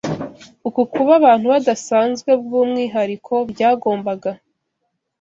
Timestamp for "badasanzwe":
1.53-2.31